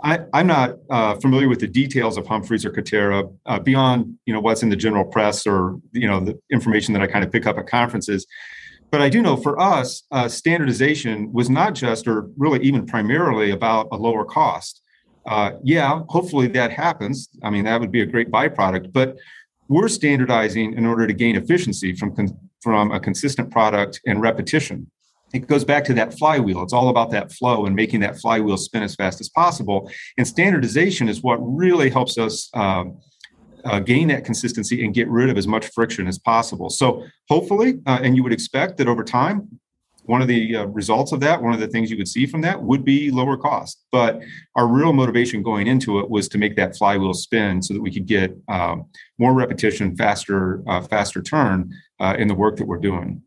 I, 0.03 0.19
am 0.35 0.47
not 0.47 0.79
uh, 0.91 1.15
familiar 1.17 1.49
with 1.49 1.61
the 1.61 1.69
details 1.69 2.17
of 2.17 2.27
Humphreys 2.27 2.65
or 2.65 2.71
Katerra 2.71 3.33
uh, 3.47 3.59
beyond 3.61 4.19
you 4.27 4.35
know 4.35 4.41
what's 4.41 4.63
in 4.63 4.69
the 4.69 4.77
general 4.77 5.05
press 5.05 5.47
or 5.47 5.81
you 5.93 6.09
know 6.09 6.21
the 6.21 6.39
information 6.51 6.93
that 6.95 7.03
I 7.03 7.07
kind 7.07 7.25
of 7.25 7.31
pick 7.31 7.47
up 7.47 7.59
at 7.59 7.67
conferences. 7.67 8.27
But 8.91 9.01
I 9.01 9.09
do 9.09 9.23
know 9.23 9.37
for 9.37 9.59
us, 9.59 10.03
uh, 10.11 10.29
standardization 10.29 11.33
was 11.33 11.49
not 11.49 11.75
just, 11.75 12.07
or 12.07 12.29
really 12.37 12.61
even 12.61 12.85
primarily, 12.85 13.51
about 13.51 13.89
a 13.91 13.97
lower 13.97 14.25
cost. 14.25 14.83
Uh, 15.25 15.53
yeah, 15.63 16.03
hopefully 16.09 16.47
that 16.49 16.73
happens. 16.73 17.31
I 17.43 17.49
mean, 17.49 17.65
that 17.65 17.81
would 17.81 17.93
be 17.93 18.03
a 18.03 18.07
great 18.07 18.31
byproduct. 18.31 18.93
But 18.93 19.17
we're 19.69 19.89
standardizing 19.89 20.75
in 20.75 20.85
order 20.85 21.07
to 21.07 21.15
gain 21.15 21.37
efficiency 21.37 21.95
from 21.95 22.15
con- 22.15 22.39
from 22.61 22.93
a 22.93 23.01
consistent 23.01 23.51
product 23.51 24.01
and 24.07 24.21
repetition 24.21 24.91
it 25.33 25.47
goes 25.47 25.65
back 25.65 25.85
to 25.85 25.95
that 25.95 26.19
flywheel. 26.19 26.63
It's 26.63 26.73
all 26.73 26.89
about 26.89 27.11
that 27.11 27.33
flow 27.33 27.67
and 27.67 27.75
making 27.75 28.01
that 28.01 28.21
flywheel 28.21 28.57
spin 28.57 28.83
as 28.83 28.95
fast 28.95 29.21
as 29.21 29.29
possible. 29.29 29.91
And 30.19 30.27
standardization 30.27 31.09
is 31.09 31.23
what 31.23 31.37
really 31.37 31.91
helps 31.91 32.19
us 32.19 32.51
um, 32.55 32.99
uh, 33.65 33.79
gain 33.81 34.09
that 34.09 34.25
consistency 34.25 34.85
and 34.85 34.95
get 34.95 35.09
rid 35.09 35.31
of 35.31 35.39
as 35.39 35.47
much 35.47 35.67
friction 35.69 36.07
as 36.07 36.19
possible. 36.19 36.69
So, 36.69 37.05
hopefully, 37.29 37.81
uh, 37.87 38.01
and 38.03 38.17
you 38.17 38.23
would 38.23 38.33
expect 38.33 38.77
that 38.79 38.89
over 38.89 39.05
time, 39.05 39.49
one 40.05 40.21
of 40.21 40.27
the 40.27 40.57
uh, 40.57 40.65
results 40.67 41.13
of 41.13 41.21
that, 41.21 41.41
one 41.41 41.55
of 41.55 41.61
the 41.61 41.69
things 41.69 41.91
you 41.91 41.97
would 41.97 42.09
see 42.09 42.27
from 42.27 42.41
that 42.41 42.61
would 42.61 42.85
be 42.85 43.11
lower 43.11 43.37
cost. 43.37 43.85
But 43.93 44.21
our 44.57 44.67
real 44.67 44.93
motivation 44.93 45.43
going 45.43 45.69
into 45.69 46.01
it 46.01 46.11
was 46.11 46.29
to 46.31 46.39
make 46.39 46.57
that 46.57 46.77
flywheel 46.77 47.15
spin 47.15 47.63
so 47.63 47.73
that 47.75 47.81
we 47.81 47.93
could 47.93 48.07
get 48.07 48.37
um, 48.49 48.87
more 49.19 49.33
repetition, 49.33 49.97
faster, 49.97 50.63
uh, 50.69 50.83
faster 50.83 51.23
turn 51.23 51.73
uh, 52.01 52.17
in 52.19 52.27
the 52.27 52.35
work 52.35 52.57
that 52.57 52.67
we're 52.67 52.79
doing. 52.79 53.23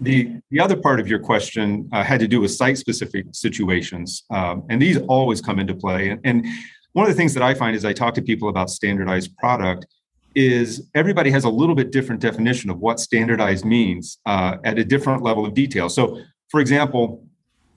The, 0.00 0.40
the 0.50 0.60
other 0.60 0.76
part 0.76 1.00
of 1.00 1.06
your 1.06 1.18
question 1.18 1.88
uh, 1.92 2.02
had 2.02 2.20
to 2.20 2.28
do 2.28 2.40
with 2.40 2.50
site 2.50 2.78
specific 2.78 3.26
situations. 3.32 4.24
Um, 4.30 4.64
and 4.68 4.80
these 4.80 4.98
always 5.02 5.40
come 5.40 5.58
into 5.58 5.74
play. 5.74 6.10
And, 6.10 6.20
and 6.24 6.46
one 6.92 7.06
of 7.06 7.12
the 7.12 7.16
things 7.16 7.34
that 7.34 7.42
I 7.42 7.54
find 7.54 7.76
as 7.76 7.84
I 7.84 7.92
talk 7.92 8.14
to 8.14 8.22
people 8.22 8.48
about 8.48 8.70
standardized 8.70 9.36
product 9.36 9.86
is 10.34 10.88
everybody 10.94 11.30
has 11.30 11.44
a 11.44 11.50
little 11.50 11.74
bit 11.74 11.92
different 11.92 12.20
definition 12.20 12.70
of 12.70 12.78
what 12.78 13.00
standardized 13.00 13.64
means 13.64 14.18
uh, 14.26 14.56
at 14.64 14.78
a 14.78 14.84
different 14.84 15.22
level 15.22 15.44
of 15.44 15.54
detail. 15.54 15.88
So, 15.88 16.20
for 16.48 16.60
example, 16.60 17.26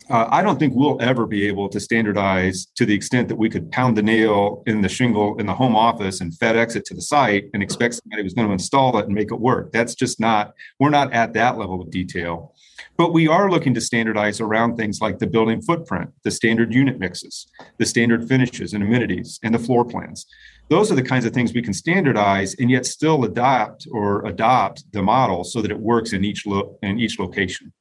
uh, 0.10 0.28
I 0.30 0.42
don't 0.42 0.60
think 0.60 0.74
we'll 0.76 1.02
ever 1.02 1.26
be 1.26 1.48
able 1.48 1.68
to 1.70 1.80
standardize 1.80 2.68
to 2.76 2.86
the 2.86 2.94
extent 2.94 3.28
that 3.30 3.38
we 3.38 3.50
could 3.50 3.72
pound 3.72 3.98
the 3.98 4.04
nail 4.04 4.64
in 4.68 4.82
the 4.82 4.90
shingle 4.90 5.38
in 5.40 5.46
the 5.46 5.54
home 5.54 5.76
office 5.76 6.22
and 6.22 6.32
FedEx 6.32 6.76
it 6.76 6.86
to 6.86 6.94
the 6.94 7.02
site 7.02 7.46
and 7.54 7.64
expect 7.64 7.96
somebody 7.96 8.22
who's 8.22 8.34
going 8.34 8.48
to 8.48 8.54
install 8.54 8.98
it 9.00 9.06
and 9.06 9.16
make 9.16 9.32
it 9.32 9.40
work. 9.40 9.72
That's 9.72 9.96
just 9.96 10.20
not, 10.20 10.54
we're 10.80 10.90
not 10.90 11.12
at 11.14 11.34
that 11.34 11.58
level 11.58 11.82
of 11.82 11.90
detail. 11.90 12.54
But 12.98 13.14
we 13.14 13.28
are 13.28 13.50
looking 13.50 13.74
to 13.74 13.82
standardize 13.82 14.40
around 14.40 14.76
things 14.76 15.02
like 15.02 15.20
the 15.20 15.28
building 15.28 15.62
footprint, 15.62 16.12
the 16.24 16.32
standard 16.32 16.74
unit 16.74 17.00
mixes, 17.00 17.48
the 17.78 17.86
standard 17.86 18.28
finishes 18.28 18.74
and 18.74 18.84
amenities, 18.84 19.40
and 19.44 19.54
the 19.54 19.60
floor 19.60 19.86
plans. 19.86 20.26
Those 20.70 20.92
are 20.92 20.96
the 20.96 21.04
kinds 21.04 21.26
of 21.26 21.34
things 21.34 21.54
we 21.54 21.62
can 21.62 21.74
standardize 21.74 22.56
and 22.56 22.70
yet 22.70 22.86
still 22.86 23.24
adapt 23.24 23.88
or 23.92 24.26
adopt 24.26 24.92
the 24.92 25.02
model 25.02 25.44
so 25.44 25.62
that 25.62 25.72
it 25.72 25.80
works 25.80 26.14
in 26.14 26.24
each 26.26 26.46
lo- 26.46 26.78
in 26.82 27.00
each 27.00 27.20
location. 27.20 27.72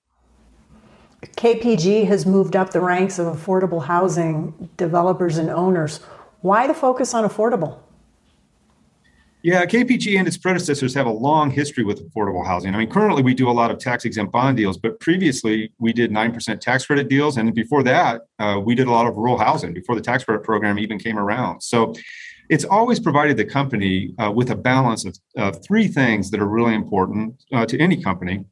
KPG 1.36 2.06
has 2.06 2.26
moved 2.26 2.56
up 2.56 2.70
the 2.70 2.80
ranks 2.80 3.18
of 3.18 3.26
affordable 3.26 3.84
housing 3.84 4.70
developers 4.76 5.38
and 5.38 5.50
owners. 5.50 5.98
Why 6.40 6.66
the 6.66 6.74
focus 6.74 7.14
on 7.14 7.28
affordable? 7.28 7.78
Yeah, 9.44 9.66
KPG 9.66 10.18
and 10.18 10.26
its 10.26 10.38
predecessors 10.38 10.94
have 10.94 11.04
a 11.04 11.10
long 11.10 11.50
history 11.50 11.84
with 11.84 12.10
affordable 12.10 12.46
housing. 12.46 12.74
I 12.74 12.78
mean, 12.78 12.88
currently 12.88 13.22
we 13.22 13.34
do 13.34 13.50
a 13.50 13.52
lot 13.52 13.70
of 13.70 13.78
tax 13.78 14.06
exempt 14.06 14.32
bond 14.32 14.56
deals, 14.56 14.78
but 14.78 14.98
previously 15.00 15.70
we 15.78 15.92
did 15.92 16.10
9% 16.10 16.60
tax 16.60 16.86
credit 16.86 17.08
deals. 17.08 17.36
And 17.36 17.54
before 17.54 17.82
that, 17.82 18.22
uh, 18.38 18.58
we 18.64 18.74
did 18.74 18.86
a 18.86 18.90
lot 18.90 19.06
of 19.06 19.16
rural 19.18 19.36
housing 19.36 19.74
before 19.74 19.96
the 19.96 20.00
tax 20.00 20.24
credit 20.24 20.44
program 20.44 20.78
even 20.78 20.98
came 20.98 21.18
around. 21.18 21.60
So 21.62 21.92
it's 22.48 22.64
always 22.64 22.98
provided 22.98 23.36
the 23.36 23.44
company 23.44 24.14
uh, 24.18 24.30
with 24.30 24.50
a 24.50 24.56
balance 24.56 25.04
of, 25.04 25.18
of, 25.36 25.62
three 25.62 25.88
things 25.88 26.30
that 26.30 26.40
are 26.40 26.48
really 26.48 26.74
important 26.74 27.42
uh, 27.52 27.66
to 27.66 27.78
any 27.78 28.02
company 28.02 28.46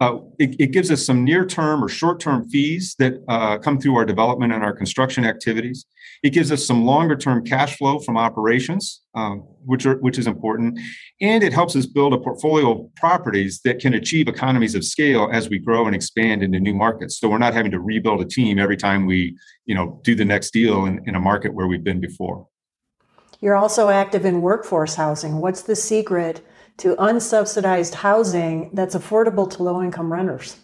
uh, 0.00 0.18
it, 0.38 0.56
it, 0.58 0.66
gives 0.68 0.90
us 0.90 1.04
some 1.04 1.24
near 1.24 1.44
term 1.44 1.84
or 1.84 1.88
short 1.88 2.20
term 2.20 2.48
fees 2.48 2.94
that 2.98 3.22
uh, 3.28 3.58
come 3.58 3.78
through 3.78 3.94
our 3.96 4.04
development 4.04 4.52
and 4.52 4.64
our 4.64 4.72
construction 4.72 5.26
activities. 5.26 5.84
It 6.22 6.30
gives 6.30 6.50
us 6.50 6.66
some 6.66 6.86
longer 6.86 7.16
term 7.16 7.44
cash 7.44 7.76
flow 7.76 7.98
from 7.98 8.16
operations, 8.16 9.02
um, 9.14 9.40
which, 9.64 9.84
are, 9.84 9.96
which 9.98 10.18
is 10.18 10.26
important. 10.26 10.78
And 11.20 11.42
it 11.42 11.52
helps 11.52 11.76
us 11.76 11.84
build 11.84 12.14
a 12.14 12.18
portfolio 12.18 12.72
of 12.72 12.94
properties 12.94 13.60
that 13.64 13.78
can 13.78 13.92
achieve 13.92 14.26
economies 14.26 14.74
of 14.74 14.84
scale 14.84 15.28
as 15.32 15.50
we 15.50 15.58
grow 15.58 15.86
and 15.86 15.94
expand 15.94 16.42
into 16.42 16.60
new 16.60 16.74
markets. 16.74 17.18
So 17.18 17.28
we're 17.28 17.38
not 17.38 17.52
having 17.52 17.70
to 17.72 17.80
rebuild 17.80 18.22
a 18.22 18.26
team 18.26 18.58
every 18.58 18.78
time 18.78 19.04
we 19.04 19.36
you 19.66 19.74
know, 19.74 20.00
do 20.02 20.14
the 20.14 20.24
next 20.24 20.52
deal 20.52 20.86
in, 20.86 21.00
in 21.06 21.14
a 21.14 21.20
market 21.20 21.54
where 21.54 21.66
we've 21.66 21.84
been 21.84 22.00
before. 22.00 22.46
You're 23.40 23.56
also 23.56 23.88
active 23.88 24.24
in 24.24 24.42
workforce 24.42 24.96
housing. 24.96 25.40
What's 25.40 25.62
the 25.62 25.76
secret? 25.76 26.44
To 26.80 26.96
unsubsidized 26.96 27.94
housing 27.94 28.70
that's 28.72 28.94
affordable 28.94 29.48
to 29.50 29.62
low 29.62 29.82
income 29.82 30.10
renters? 30.10 30.56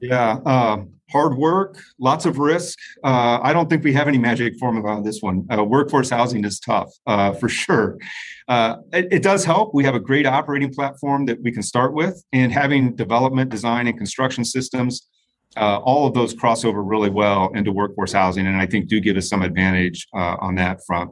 Yeah, 0.00 0.38
uh, 0.46 0.84
hard 1.10 1.36
work, 1.36 1.78
lots 1.98 2.24
of 2.24 2.38
risk. 2.38 2.78
Uh, 3.02 3.40
I 3.42 3.52
don't 3.52 3.68
think 3.68 3.82
we 3.82 3.92
have 3.94 4.06
any 4.06 4.18
magic 4.18 4.58
formula 4.58 4.90
on 4.90 5.02
this 5.02 5.20
one. 5.20 5.46
Uh, 5.50 5.64
workforce 5.64 6.10
housing 6.10 6.44
is 6.44 6.60
tough 6.60 6.92
uh, 7.06 7.32
for 7.32 7.48
sure. 7.48 7.98
Uh, 8.46 8.76
it, 8.92 9.08
it, 9.10 9.22
does 9.24 9.44
help. 9.44 9.74
We 9.74 9.84
have 9.84 9.96
a 9.96 10.00
great 10.00 10.24
operating 10.24 10.72
platform 10.72 11.26
that 11.26 11.42
we 11.42 11.50
can 11.50 11.62
start 11.62 11.92
with, 11.92 12.22
and 12.32 12.52
having 12.52 12.94
development, 12.94 13.50
design, 13.50 13.88
and 13.88 13.98
construction 13.98 14.44
systems. 14.44 15.08
Uh, 15.56 15.78
all 15.78 16.06
of 16.06 16.14
those 16.14 16.32
cross 16.34 16.64
over 16.64 16.84
really 16.84 17.10
well 17.10 17.50
into 17.54 17.72
workforce 17.72 18.12
housing, 18.12 18.46
and 18.46 18.56
I 18.56 18.66
think 18.66 18.88
do 18.88 19.00
give 19.00 19.16
us 19.16 19.28
some 19.28 19.42
advantage 19.42 20.06
on 20.12 20.54
that 20.56 20.84
front. 20.86 21.10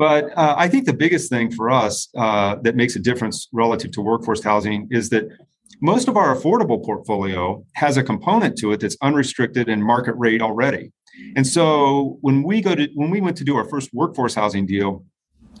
But 0.00 0.32
uh, 0.34 0.54
I 0.56 0.66
think 0.66 0.86
the 0.86 0.94
biggest 0.94 1.28
thing 1.28 1.50
for 1.50 1.70
us 1.70 2.08
uh, 2.16 2.56
that 2.62 2.74
makes 2.74 2.96
a 2.96 2.98
difference 2.98 3.48
relative 3.52 3.90
to 3.92 4.00
workforce 4.00 4.42
housing 4.42 4.88
is 4.90 5.10
that 5.10 5.28
most 5.82 6.08
of 6.08 6.16
our 6.16 6.34
affordable 6.34 6.82
portfolio 6.82 7.62
has 7.74 7.98
a 7.98 8.02
component 8.02 8.56
to 8.60 8.72
it 8.72 8.80
that's 8.80 8.96
unrestricted 9.02 9.68
and 9.68 9.84
market 9.84 10.14
rate 10.16 10.40
already. 10.40 10.90
And 11.36 11.46
so 11.46 12.16
when 12.22 12.42
we 12.42 12.62
go 12.62 12.74
to 12.74 12.88
when 12.94 13.10
we 13.10 13.20
went 13.20 13.36
to 13.36 13.44
do 13.44 13.56
our 13.56 13.68
first 13.68 13.90
workforce 13.92 14.34
housing 14.34 14.64
deal, 14.64 15.04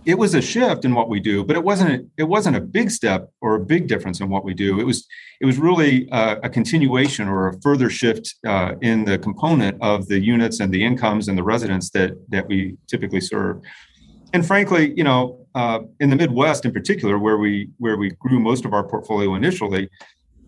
it 0.06 0.16
was 0.16 0.34
a 0.34 0.40
shift 0.40 0.86
in 0.86 0.94
what 0.94 1.10
we 1.10 1.20
do, 1.20 1.44
but 1.44 1.54
it 1.54 1.62
wasn't 1.62 1.90
a, 1.90 2.06
it 2.16 2.28
wasn't 2.36 2.56
a 2.56 2.62
big 2.62 2.90
step 2.90 3.28
or 3.42 3.56
a 3.56 3.60
big 3.60 3.88
difference 3.88 4.20
in 4.20 4.30
what 4.30 4.42
we 4.42 4.54
do. 4.54 4.80
It 4.80 4.84
was 4.84 5.06
it 5.42 5.44
was 5.44 5.58
really 5.58 6.08
a, 6.12 6.38
a 6.44 6.48
continuation 6.48 7.28
or 7.28 7.48
a 7.48 7.60
further 7.60 7.90
shift 7.90 8.36
uh, 8.46 8.72
in 8.80 9.04
the 9.04 9.18
component 9.18 9.76
of 9.82 10.08
the 10.08 10.18
units 10.18 10.60
and 10.60 10.72
the 10.72 10.82
incomes 10.82 11.28
and 11.28 11.36
the 11.36 11.42
residents 11.42 11.90
that 11.90 12.12
that 12.30 12.48
we 12.48 12.78
typically 12.88 13.20
serve 13.20 13.60
and 14.32 14.46
frankly, 14.46 14.92
you 14.96 15.04
know, 15.04 15.46
uh, 15.54 15.80
in 15.98 16.10
the 16.10 16.16
Midwest 16.16 16.64
in 16.64 16.72
particular, 16.72 17.18
where 17.18 17.38
we 17.38 17.70
where 17.78 17.96
we 17.96 18.10
grew 18.10 18.38
most 18.38 18.64
of 18.64 18.72
our 18.72 18.84
portfolio 18.86 19.34
initially, 19.34 19.88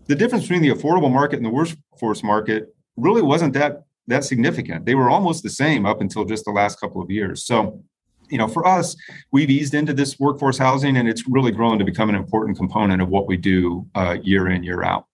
the 0.07 0.15
difference 0.15 0.45
between 0.45 0.61
the 0.61 0.69
affordable 0.69 1.11
market 1.11 1.37
and 1.37 1.45
the 1.45 1.49
workforce 1.49 2.23
market 2.23 2.75
really 2.97 3.21
wasn't 3.21 3.53
that 3.53 3.83
that 4.07 4.23
significant. 4.23 4.85
They 4.85 4.95
were 4.95 5.09
almost 5.09 5.43
the 5.43 5.49
same 5.49 5.85
up 5.85 6.01
until 6.01 6.25
just 6.25 6.45
the 6.45 6.51
last 6.51 6.79
couple 6.79 7.01
of 7.01 7.09
years. 7.09 7.45
So, 7.45 7.81
you 8.29 8.37
know, 8.37 8.47
for 8.47 8.65
us, 8.65 8.95
we've 9.31 9.49
eased 9.49 9.73
into 9.73 9.93
this 9.93 10.19
workforce 10.19 10.57
housing, 10.57 10.97
and 10.97 11.07
it's 11.07 11.27
really 11.27 11.51
grown 11.51 11.79
to 11.79 11.85
become 11.85 12.09
an 12.09 12.15
important 12.15 12.57
component 12.57 13.01
of 13.01 13.09
what 13.09 13.27
we 13.27 13.37
do 13.37 13.87
uh, 13.95 14.17
year 14.21 14.49
in 14.49 14.63
year 14.63 14.83
out. 14.83 15.05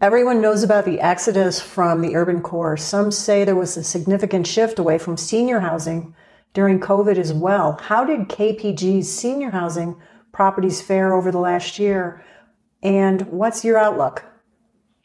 Everyone 0.00 0.40
knows 0.40 0.62
about 0.62 0.84
the 0.84 1.00
exodus 1.00 1.60
from 1.60 2.02
the 2.02 2.14
urban 2.14 2.42
core. 2.42 2.76
Some 2.76 3.10
say 3.10 3.44
there 3.44 3.56
was 3.56 3.76
a 3.76 3.84
significant 3.84 4.46
shift 4.46 4.78
away 4.78 4.98
from 4.98 5.16
senior 5.16 5.60
housing 5.60 6.14
during 6.54 6.80
COVID 6.80 7.18
as 7.18 7.32
well. 7.32 7.78
How 7.82 8.04
did 8.04 8.28
KPG's 8.28 9.12
senior 9.12 9.50
housing 9.50 9.96
properties 10.32 10.80
fare 10.80 11.12
over 11.12 11.30
the 11.30 11.38
last 11.38 11.78
year? 11.78 12.24
And 12.82 13.22
what's 13.22 13.64
your 13.64 13.76
outlook? 13.76 14.24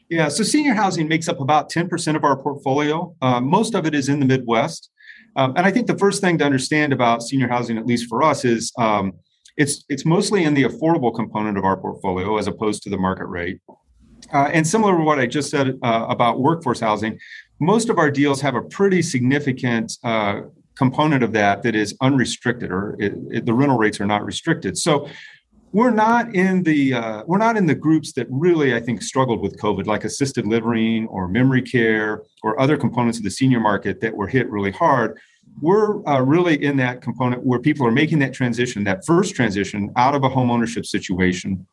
Yeah, 0.08 0.28
so 0.28 0.42
senior 0.42 0.74
housing 0.74 1.06
makes 1.06 1.28
up 1.28 1.40
about 1.40 1.70
10% 1.70 2.16
of 2.16 2.24
our 2.24 2.36
portfolio. 2.36 3.14
Uh, 3.20 3.40
most 3.40 3.74
of 3.74 3.86
it 3.86 3.94
is 3.94 4.08
in 4.08 4.18
the 4.18 4.26
Midwest. 4.26 4.90
Um, 5.36 5.52
and 5.56 5.66
I 5.66 5.70
think 5.70 5.86
the 5.86 5.98
first 5.98 6.20
thing 6.20 6.38
to 6.38 6.44
understand 6.44 6.92
about 6.92 7.22
senior 7.22 7.48
housing, 7.48 7.78
at 7.78 7.86
least 7.86 8.08
for 8.08 8.22
us, 8.22 8.44
is 8.44 8.72
um, 8.78 9.12
it's 9.56 9.84
it's 9.88 10.04
mostly 10.04 10.42
in 10.42 10.54
the 10.54 10.64
affordable 10.64 11.14
component 11.14 11.56
of 11.58 11.64
our 11.64 11.76
portfolio 11.76 12.36
as 12.38 12.48
opposed 12.48 12.82
to 12.84 12.90
the 12.90 12.96
market 12.96 13.26
rate. 13.26 13.60
Uh, 14.32 14.48
and 14.52 14.66
similar 14.66 14.96
to 14.96 15.02
what 15.04 15.18
I 15.18 15.26
just 15.26 15.50
said 15.50 15.78
uh, 15.82 16.06
about 16.08 16.40
workforce 16.40 16.80
housing, 16.80 17.18
most 17.60 17.88
of 17.88 17.98
our 17.98 18.10
deals 18.10 18.40
have 18.40 18.54
a 18.54 18.62
pretty 18.62 19.02
significant 19.02 19.92
uh, 20.02 20.42
component 20.80 21.22
of 21.22 21.32
that 21.32 21.62
that 21.64 21.74
is 21.74 21.90
unrestricted 22.00 22.70
or 22.76 22.96
it, 22.98 23.12
it, 23.30 23.42
the 23.44 23.52
rental 23.60 23.76
rates 23.76 24.00
are 24.00 24.10
not 24.14 24.22
restricted. 24.24 24.78
So 24.78 24.92
we're 25.72 25.96
not 26.08 26.34
in 26.34 26.62
the 26.62 26.80
uh, 26.94 27.22
we're 27.28 27.44
not 27.46 27.56
in 27.60 27.66
the 27.66 27.78
groups 27.86 28.08
that 28.16 28.26
really 28.30 28.74
I 28.78 28.80
think 28.86 29.02
struggled 29.02 29.40
with 29.44 29.54
COVID, 29.64 29.84
like 29.86 30.04
assisted 30.04 30.44
living 30.46 31.06
or 31.14 31.28
memory 31.28 31.62
care 31.74 32.22
or 32.42 32.50
other 32.64 32.76
components 32.84 33.18
of 33.18 33.24
the 33.24 33.34
senior 33.40 33.60
market 33.60 34.00
that 34.00 34.12
were 34.18 34.30
hit 34.36 34.46
really 34.56 34.74
hard. 34.84 35.18
We're 35.60 35.90
uh, 36.08 36.22
really 36.34 36.56
in 36.68 36.74
that 36.78 37.02
component 37.02 37.44
where 37.44 37.60
people 37.68 37.84
are 37.86 37.96
making 38.02 38.20
that 38.24 38.32
transition, 38.40 38.78
that 38.84 39.04
first 39.04 39.34
transition 39.34 39.80
out 40.04 40.14
of 40.14 40.22
a 40.24 40.30
home 40.36 40.50
ownership 40.50 40.86
situation 40.86 41.66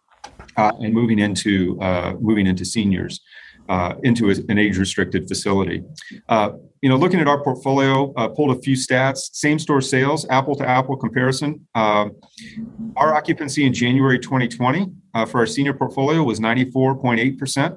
uh, 0.57 0.73
and 0.81 0.91
moving 0.93 1.19
into 1.27 1.79
uh, 1.87 2.13
moving 2.19 2.45
into 2.51 2.65
seniors 2.65 3.21
uh, 3.69 3.95
into 4.03 4.29
an 4.29 4.57
age 4.57 4.77
restricted 4.77 5.27
facility. 5.27 5.83
Uh, 6.29 6.51
you 6.81 6.89
know, 6.89 6.95
looking 6.95 7.19
at 7.19 7.27
our 7.27 7.43
portfolio, 7.43 8.13
uh, 8.13 8.27
pulled 8.27 8.55
a 8.55 8.62
few 8.62 8.75
stats. 8.75 9.29
Same 9.33 9.59
store 9.59 9.81
sales, 9.81 10.27
apple 10.29 10.55
to 10.55 10.67
apple 10.67 10.95
comparison. 10.95 11.67
Uh, 11.74 12.09
our 12.95 13.15
occupancy 13.15 13.65
in 13.65 13.74
January 13.74 14.19
2020 14.19 14.88
uh, 15.13 15.25
for 15.25 15.39
our 15.39 15.47
senior 15.47 15.74
portfolio 15.74 16.24
was 16.24 16.39
94.8 16.39 17.38
percent. 17.38 17.75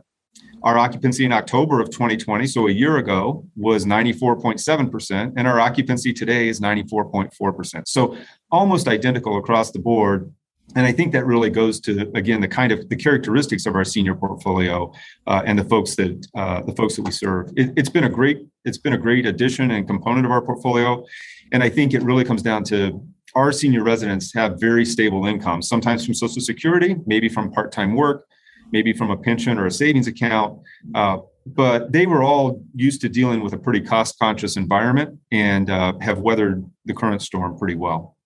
Our 0.62 0.76
occupancy 0.76 1.25
in 1.25 1.32
October 1.32 1.80
of 1.80 1.88
2020, 1.88 2.47
so 2.47 2.68
a 2.68 2.70
year 2.70 2.99
ago, 2.99 3.47
was 3.56 3.87
94.7%, 3.87 5.32
and 5.35 5.49
our 5.49 5.59
occupancy 5.59 6.12
today 6.12 6.49
is 6.49 6.61
94.4%. 6.61 7.88
So 7.88 8.16
almost 8.50 8.87
identical 8.87 9.38
across 9.38 9.70
the 9.70 9.78
board 9.78 10.30
and 10.77 10.87
I 10.87 10.93
think 10.93 11.12
that 11.12 11.27
really 11.27 11.50
goes 11.50 11.81
to 11.81 12.11
again 12.15 12.41
the 12.41 12.49
kind 12.49 12.73
of 12.73 12.89
the 12.89 12.97
characteristics 12.97 13.67
of 13.67 13.75
our 13.75 13.85
senior 13.85 14.15
portfolio 14.15 14.93
uh, 15.27 15.43
and 15.45 15.59
the 15.59 15.65
folks 15.65 15.97
that 15.97 16.27
uh, 16.35 16.62
the 16.62 16.75
folks 16.75 16.97
that 16.97 17.03
we 17.03 17.11
serve. 17.11 17.50
It, 17.57 17.77
has 17.77 17.89
been 17.89 18.05
a 18.05 18.09
great 18.09 18.47
it's 18.65 18.79
been 18.79 18.93
a 18.93 18.99
great 18.99 19.27
addition 19.27 19.71
and 19.71 19.87
component 19.87 20.27
of 20.27 20.33
our 20.33 20.43
portfolio, 20.43 21.05
and 21.53 21.62
I 21.62 21.69
think 21.69 21.95
it 21.95 22.03
really 22.03 22.25
comes 22.25 22.43
down 22.43 22.65
to 22.65 23.03
our 23.35 23.53
senior 23.53 23.85
residents 23.85 24.35
have 24.35 24.59
very 24.59 24.85
stable 24.85 25.27
incomes, 25.27 25.69
sometimes 25.69 26.05
from 26.05 26.15
Social 26.15 26.43
Security, 26.43 26.97
maybe 27.07 27.29
from 27.29 27.50
part 27.50 27.73
time 27.73 27.95
work, 27.95 28.27
maybe 28.73 28.93
from 28.93 29.11
a 29.11 29.17
pension 29.17 29.59
or 29.59 29.67
a 29.67 29.71
savings 29.71 30.07
account. 30.07 30.61
Uh, 30.95 31.19
but 31.47 31.93
they 31.93 32.07
were 32.07 32.23
all 32.23 32.62
used 32.75 33.00
to 33.00 33.09
dealing 33.09 33.41
with 33.41 33.53
a 33.53 33.59
pretty 33.59 33.81
cost 33.81 34.19
conscious 34.19 34.57
environment 34.57 35.19
and 35.33 35.71
uh, 35.71 35.95
have 36.00 36.21
weathered 36.21 36.65
the 36.85 36.95
current 36.95 37.23
storm 37.23 37.59
pretty 37.59 37.75
well. 37.75 38.17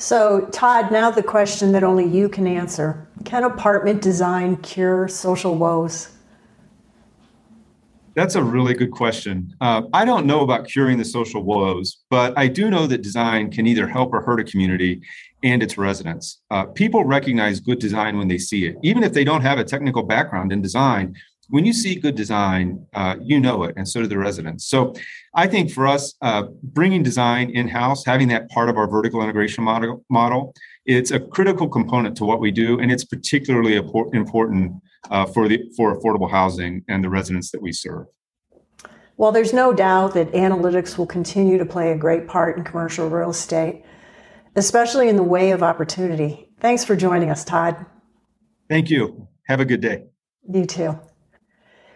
So, 0.00 0.48
Todd, 0.50 0.90
now 0.90 1.10
the 1.10 1.22
question 1.22 1.72
that 1.72 1.84
only 1.84 2.06
you 2.06 2.30
can 2.30 2.46
answer 2.46 3.06
Can 3.26 3.44
apartment 3.44 4.00
design 4.00 4.56
cure 4.56 5.06
social 5.08 5.56
woes? 5.56 6.08
That's 8.14 8.34
a 8.34 8.42
really 8.42 8.72
good 8.72 8.92
question. 8.92 9.54
Uh, 9.60 9.82
I 9.92 10.06
don't 10.06 10.24
know 10.24 10.40
about 10.40 10.66
curing 10.66 10.96
the 10.96 11.04
social 11.04 11.42
woes, 11.42 11.98
but 12.08 12.32
I 12.38 12.48
do 12.48 12.70
know 12.70 12.86
that 12.86 13.02
design 13.02 13.50
can 13.50 13.66
either 13.66 13.86
help 13.86 14.14
or 14.14 14.22
hurt 14.22 14.40
a 14.40 14.44
community 14.44 15.02
and 15.42 15.62
its 15.62 15.76
residents. 15.76 16.40
Uh, 16.50 16.64
people 16.64 17.04
recognize 17.04 17.60
good 17.60 17.78
design 17.78 18.16
when 18.16 18.28
they 18.28 18.38
see 18.38 18.64
it, 18.64 18.76
even 18.82 19.02
if 19.02 19.12
they 19.12 19.22
don't 19.22 19.42
have 19.42 19.58
a 19.58 19.64
technical 19.64 20.02
background 20.02 20.50
in 20.50 20.62
design 20.62 21.14
when 21.50 21.66
you 21.66 21.72
see 21.72 21.96
good 21.96 22.14
design, 22.14 22.86
uh, 22.94 23.16
you 23.20 23.38
know 23.38 23.64
it, 23.64 23.74
and 23.76 23.86
so 23.86 24.00
do 24.00 24.06
the 24.06 24.18
residents. 24.18 24.66
So 24.66 24.94
I 25.34 25.46
think 25.46 25.70
for 25.70 25.86
us, 25.86 26.14
uh, 26.22 26.44
bringing 26.62 27.02
design 27.02 27.50
in 27.50 27.68
house, 27.68 28.04
having 28.04 28.28
that 28.28 28.48
part 28.50 28.68
of 28.68 28.76
our 28.76 28.88
vertical 28.88 29.22
integration 29.22 29.64
model, 29.64 30.04
model, 30.08 30.54
it's 30.86 31.10
a 31.10 31.20
critical 31.20 31.68
component 31.68 32.16
to 32.18 32.24
what 32.24 32.40
we 32.40 32.50
do, 32.50 32.80
and 32.80 32.90
it's 32.90 33.04
particularly 33.04 33.76
important 33.76 34.72
uh, 35.10 35.26
for 35.26 35.48
the 35.48 35.70
for 35.76 35.98
affordable 35.98 36.30
housing 36.30 36.84
and 36.88 37.02
the 37.04 37.10
residents 37.10 37.50
that 37.50 37.60
we 37.60 37.72
serve. 37.72 38.06
Well, 39.16 39.32
there's 39.32 39.52
no 39.52 39.72
doubt 39.72 40.14
that 40.14 40.32
analytics 40.32 40.96
will 40.96 41.06
continue 41.06 41.58
to 41.58 41.66
play 41.66 41.92
a 41.92 41.96
great 41.96 42.26
part 42.26 42.56
in 42.56 42.64
commercial 42.64 43.10
real 43.10 43.30
estate, 43.30 43.84
especially 44.56 45.08
in 45.08 45.16
the 45.16 45.22
way 45.22 45.50
of 45.50 45.62
opportunity. 45.62 46.48
Thanks 46.60 46.84
for 46.84 46.96
joining 46.96 47.28
us, 47.28 47.44
Todd. 47.44 47.84
Thank 48.68 48.88
you. 48.88 49.28
Have 49.46 49.60
a 49.60 49.64
good 49.64 49.80
day. 49.80 50.04
You 50.48 50.64
too. 50.64 50.98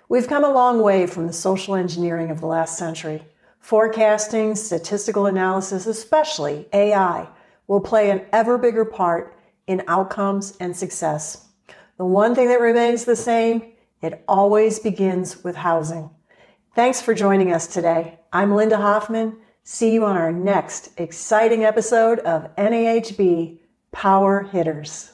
We've 0.08 0.28
come 0.28 0.44
a 0.44 0.52
long 0.52 0.82
way 0.82 1.06
from 1.06 1.26
the 1.26 1.32
social 1.32 1.74
engineering 1.74 2.30
of 2.30 2.40
the 2.40 2.46
last 2.46 2.76
century. 2.76 3.22
Forecasting, 3.58 4.54
statistical 4.54 5.24
analysis, 5.24 5.86
especially 5.86 6.68
AI, 6.74 7.26
will 7.66 7.80
play 7.80 8.10
an 8.10 8.26
ever 8.30 8.58
bigger 8.58 8.84
part 8.84 9.34
in 9.66 9.82
outcomes 9.88 10.58
and 10.60 10.76
success. 10.76 11.48
The 11.96 12.04
one 12.04 12.34
thing 12.34 12.48
that 12.48 12.60
remains 12.60 13.06
the 13.06 13.16
same, 13.16 13.72
it 14.02 14.22
always 14.28 14.78
begins 14.78 15.42
with 15.42 15.56
housing. 15.56 16.10
Thanks 16.74 17.00
for 17.00 17.14
joining 17.14 17.50
us 17.52 17.66
today. 17.66 18.18
I'm 18.30 18.54
Linda 18.54 18.76
Hoffman. 18.76 19.38
See 19.62 19.94
you 19.94 20.04
on 20.04 20.18
our 20.18 20.32
next 20.32 20.90
exciting 20.98 21.64
episode 21.64 22.18
of 22.18 22.54
NAHB 22.56 23.60
Power 23.90 24.42
Hitters. 24.42 25.13